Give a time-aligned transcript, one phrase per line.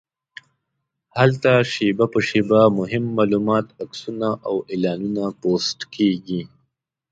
[1.17, 6.41] هلته شېبه په شېبه مهم معلومات، عکسونه او اعلانونه پوسټ کېږي.